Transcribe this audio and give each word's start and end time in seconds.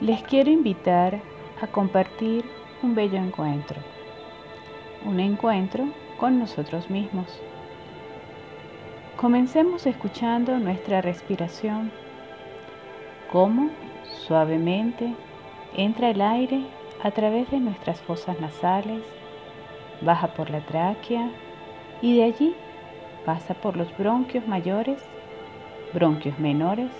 les 0.00 0.22
quiero 0.22 0.50
invitar 0.50 1.18
a 1.62 1.66
compartir 1.66 2.44
un 2.82 2.94
bello 2.94 3.16
encuentro, 3.16 3.80
un 5.06 5.20
encuentro 5.20 5.88
con 6.18 6.38
nosotros 6.38 6.90
mismos. 6.90 7.40
Comencemos 9.16 9.86
escuchando 9.86 10.58
nuestra 10.58 11.00
respiración, 11.00 11.90
cómo 13.32 13.70
suavemente 14.26 15.14
entra 15.74 16.10
el 16.10 16.20
aire 16.20 16.66
a 17.02 17.10
través 17.10 17.50
de 17.50 17.58
nuestras 17.58 17.98
fosas 18.02 18.38
nasales, 18.38 19.02
baja 20.02 20.26
por 20.26 20.50
la 20.50 20.60
tráquea 20.60 21.30
y 22.02 22.18
de 22.18 22.24
allí 22.24 22.54
pasa 23.24 23.54
por 23.54 23.78
los 23.78 23.96
bronquios 23.96 24.46
mayores, 24.46 25.02
bronquios 25.94 26.38
menores 26.38 26.90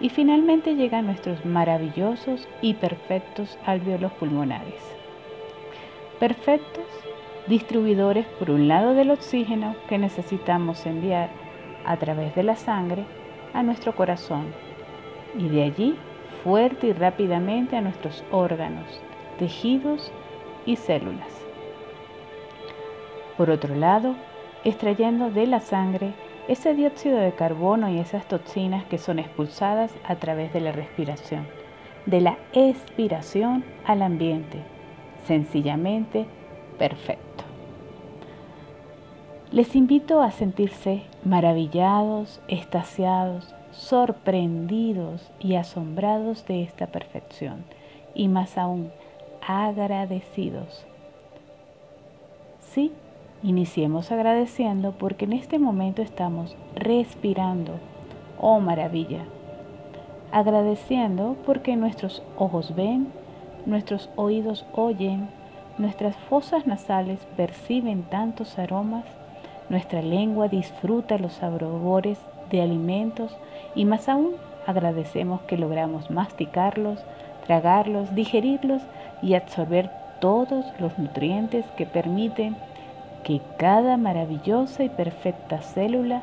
y 0.00 0.10
finalmente 0.10 0.74
llega 0.74 0.98
a 0.98 1.02
nuestros 1.02 1.44
maravillosos 1.44 2.48
y 2.60 2.74
perfectos 2.74 3.58
alveolos 3.64 4.12
pulmonares. 4.12 4.82
Perfectos 6.18 6.84
distribuidores 7.46 8.26
por 8.38 8.50
un 8.50 8.68
lado 8.68 8.94
del 8.94 9.10
oxígeno 9.10 9.76
que 9.88 9.98
necesitamos 9.98 10.84
enviar 10.86 11.30
a 11.84 11.96
través 11.96 12.34
de 12.34 12.42
la 12.42 12.56
sangre 12.56 13.04
a 13.54 13.62
nuestro 13.62 13.94
corazón 13.94 14.52
y 15.38 15.48
de 15.48 15.62
allí 15.62 15.96
fuerte 16.42 16.88
y 16.88 16.92
rápidamente 16.92 17.76
a 17.76 17.80
nuestros 17.80 18.24
órganos, 18.30 19.00
tejidos 19.38 20.12
y 20.64 20.76
células. 20.76 21.46
Por 23.36 23.50
otro 23.50 23.74
lado, 23.74 24.14
extrayendo 24.64 25.30
de 25.30 25.46
la 25.46 25.60
sangre 25.60 26.14
ese 26.48 26.74
dióxido 26.74 27.18
de 27.18 27.32
carbono 27.32 27.88
y 27.90 27.98
esas 27.98 28.26
toxinas 28.26 28.84
que 28.84 28.98
son 28.98 29.18
expulsadas 29.18 29.92
a 30.04 30.16
través 30.16 30.52
de 30.52 30.60
la 30.60 30.72
respiración, 30.72 31.46
de 32.06 32.20
la 32.20 32.38
expiración 32.52 33.64
al 33.84 34.02
ambiente, 34.02 34.58
sencillamente 35.26 36.26
perfecto. 36.78 37.44
Les 39.50 39.74
invito 39.74 40.20
a 40.22 40.30
sentirse 40.30 41.02
maravillados, 41.24 42.40
estasiados, 42.48 43.54
sorprendidos 43.70 45.30
y 45.40 45.54
asombrados 45.54 46.46
de 46.46 46.62
esta 46.62 46.88
perfección 46.88 47.64
y 48.14 48.28
más 48.28 48.58
aún 48.58 48.90
agradecidos. 49.46 50.86
Sí, 52.60 52.92
Iniciemos 53.42 54.10
agradeciendo 54.12 54.92
porque 54.92 55.26
en 55.26 55.34
este 55.34 55.58
momento 55.58 56.00
estamos 56.00 56.56
respirando. 56.74 57.72
Oh 58.40 58.60
maravilla. 58.60 59.24
Agradeciendo 60.32 61.36
porque 61.44 61.76
nuestros 61.76 62.22
ojos 62.38 62.74
ven, 62.74 63.08
nuestros 63.66 64.08
oídos 64.16 64.64
oyen, 64.72 65.28
nuestras 65.76 66.16
fosas 66.16 66.66
nasales 66.66 67.20
perciben 67.36 68.04
tantos 68.04 68.58
aromas, 68.58 69.04
nuestra 69.68 70.00
lengua 70.00 70.48
disfruta 70.48 71.18
los 71.18 71.34
sabores 71.34 72.18
de 72.50 72.62
alimentos 72.62 73.36
y 73.74 73.84
más 73.84 74.08
aún 74.08 74.32
agradecemos 74.66 75.42
que 75.42 75.58
logramos 75.58 76.10
masticarlos, 76.10 77.00
tragarlos, 77.46 78.14
digerirlos 78.14 78.82
y 79.22 79.34
absorber 79.34 79.90
todos 80.20 80.64
los 80.80 80.98
nutrientes 80.98 81.66
que 81.76 81.84
permiten 81.84 82.56
que 83.26 83.40
cada 83.58 83.96
maravillosa 83.96 84.84
y 84.84 84.88
perfecta 84.88 85.60
célula 85.60 86.22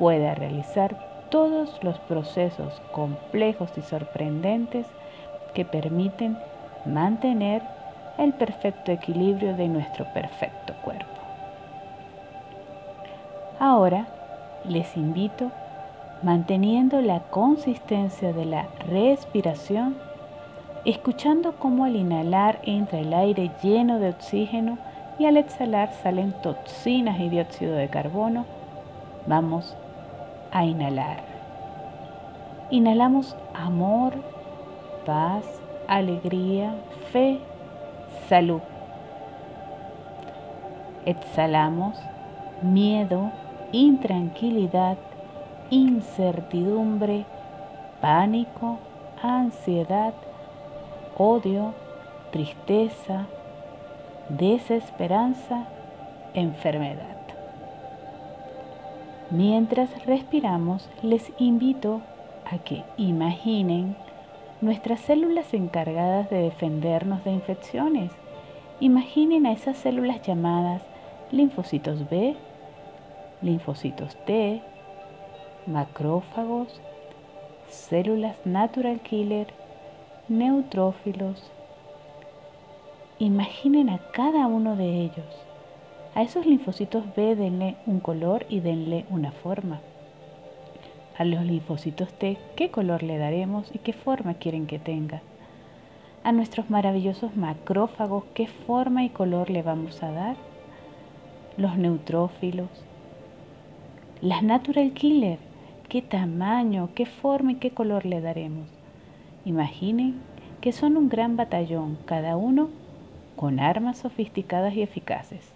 pueda 0.00 0.34
realizar 0.34 0.96
todos 1.30 1.78
los 1.84 1.96
procesos 2.00 2.82
complejos 2.90 3.70
y 3.76 3.82
sorprendentes 3.82 4.84
que 5.54 5.64
permiten 5.64 6.36
mantener 6.84 7.62
el 8.18 8.32
perfecto 8.32 8.90
equilibrio 8.90 9.54
de 9.54 9.68
nuestro 9.68 10.04
perfecto 10.12 10.74
cuerpo. 10.82 11.06
Ahora 13.60 14.08
les 14.64 14.96
invito, 14.96 15.52
manteniendo 16.24 17.00
la 17.00 17.20
consistencia 17.30 18.32
de 18.32 18.46
la 18.46 18.66
respiración, 18.88 19.94
escuchando 20.84 21.52
cómo 21.60 21.84
al 21.84 21.94
inhalar 21.94 22.58
entra 22.64 22.98
el 22.98 23.14
aire 23.14 23.52
lleno 23.62 24.00
de 24.00 24.08
oxígeno 24.08 24.78
y 25.20 25.26
al 25.26 25.36
exhalar 25.36 25.92
salen 26.02 26.32
toxinas 26.42 27.20
y 27.20 27.28
dióxido 27.28 27.74
de 27.74 27.90
carbono, 27.90 28.46
vamos 29.26 29.76
a 30.50 30.64
inhalar. 30.64 31.20
Inhalamos 32.70 33.36
amor, 33.52 34.14
paz, 35.04 35.44
alegría, 35.86 36.74
fe, 37.12 37.38
salud. 38.30 38.62
Exhalamos 41.04 41.98
miedo, 42.62 43.30
intranquilidad, 43.72 44.96
incertidumbre, 45.68 47.26
pánico, 48.00 48.78
ansiedad, 49.22 50.14
odio, 51.18 51.74
tristeza, 52.30 53.26
desesperanza, 54.38 55.66
enfermedad. 56.34 57.16
Mientras 59.30 60.06
respiramos, 60.06 60.88
les 61.02 61.32
invito 61.38 62.00
a 62.50 62.58
que 62.58 62.82
imaginen 62.96 63.96
nuestras 64.60 65.00
células 65.00 65.54
encargadas 65.54 66.28
de 66.30 66.42
defendernos 66.42 67.24
de 67.24 67.30
infecciones. 67.30 68.12
Imaginen 68.80 69.46
a 69.46 69.52
esas 69.52 69.76
células 69.76 70.22
llamadas 70.22 70.82
linfocitos 71.30 72.08
B, 72.08 72.34
linfocitos 73.42 74.16
T, 74.26 74.62
macrófagos, 75.66 76.80
células 77.68 78.36
natural 78.44 79.00
killer, 79.00 79.48
neutrófilos, 80.28 81.50
Imaginen 83.22 83.90
a 83.90 83.98
cada 83.98 84.46
uno 84.46 84.76
de 84.76 85.02
ellos. 85.02 85.26
A 86.14 86.22
esos 86.22 86.46
linfocitos 86.46 87.04
B 87.14 87.36
denle 87.36 87.76
un 87.84 88.00
color 88.00 88.46
y 88.48 88.60
denle 88.60 89.04
una 89.10 89.30
forma. 89.30 89.82
A 91.18 91.26
los 91.26 91.44
linfocitos 91.44 92.14
T, 92.14 92.38
¿qué 92.56 92.70
color 92.70 93.02
le 93.02 93.18
daremos 93.18 93.70
y 93.74 93.78
qué 93.80 93.92
forma 93.92 94.32
quieren 94.32 94.66
que 94.66 94.78
tenga? 94.78 95.20
A 96.24 96.32
nuestros 96.32 96.70
maravillosos 96.70 97.36
macrófagos, 97.36 98.24
¿qué 98.32 98.46
forma 98.46 99.04
y 99.04 99.10
color 99.10 99.50
le 99.50 99.60
vamos 99.60 100.02
a 100.02 100.12
dar? 100.12 100.36
Los 101.58 101.76
neutrófilos. 101.76 102.70
Las 104.22 104.42
natural 104.42 104.94
killer, 104.94 105.38
¿qué 105.90 106.00
tamaño, 106.00 106.88
qué 106.94 107.04
forma 107.04 107.52
y 107.52 107.56
qué 107.56 107.72
color 107.72 108.06
le 108.06 108.22
daremos? 108.22 108.66
Imaginen 109.44 110.22
que 110.62 110.72
son 110.72 110.96
un 110.96 111.10
gran 111.10 111.36
batallón, 111.36 111.98
cada 112.06 112.38
uno 112.38 112.79
con 113.36 113.60
armas 113.60 113.98
sofisticadas 113.98 114.74
y 114.74 114.82
eficaces, 114.82 115.52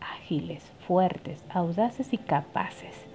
ágiles, 0.00 0.62
fuertes, 0.86 1.42
audaces 1.48 2.12
y 2.12 2.18
capaces, 2.18 3.06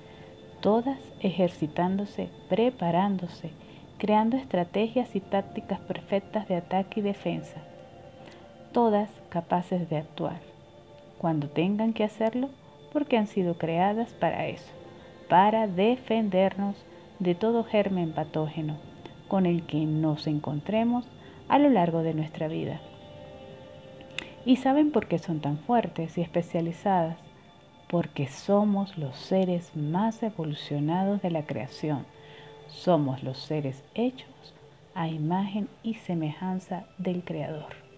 todas 0.62 1.00
ejercitándose, 1.20 2.30
preparándose, 2.50 3.52
creando 3.98 4.38
estrategias 4.38 5.16
y 5.16 5.20
tácticas 5.20 5.80
perfectas 5.82 6.48
de 6.48 6.56
ataque 6.56 7.00
y 7.00 7.04
defensa, 7.04 7.62
todas 8.72 9.10
capaces 9.30 9.90
de 9.90 9.98
actuar, 9.98 10.40
cuando 11.18 11.50
tengan 11.50 11.94
que 11.94 12.04
hacerlo, 12.04 12.50
porque 12.94 13.18
han 13.18 13.28
sido 13.28 13.58
creadas 13.58 14.14
para 14.14 14.48
eso, 14.48 14.72
para 15.28 15.68
defendernos 15.68 16.76
de 17.20 17.36
todo 17.36 17.64
germen 17.64 18.14
patógeno 18.14 18.78
con 19.28 19.46
el 19.46 19.64
que 19.66 19.86
nos 19.86 20.28
encontremos 20.28 21.06
a 21.48 21.60
lo 21.60 21.70
largo 21.70 22.02
de 22.02 22.14
nuestra 22.14 22.48
vida. 22.48 22.82
¿Y 24.46 24.56
saben 24.56 24.92
por 24.92 25.08
qué 25.08 25.20
son 25.20 25.42
tan 25.42 25.58
fuertes 25.60 26.18
y 26.18 26.22
especializadas? 26.22 27.18
Porque 27.90 28.28
somos 28.28 28.98
los 28.98 29.16
seres 29.16 29.76
más 29.76 30.24
evolucionados 30.24 31.22
de 31.22 31.32
la 31.32 31.46
creación. 31.46 32.06
Somos 32.68 33.24
los 33.24 33.38
seres 33.38 33.84
hechos 33.96 34.54
a 34.94 35.08
imagen 35.08 35.68
y 35.84 35.96
semejanza 35.96 36.86
del 36.98 37.24
Creador. 37.24 37.89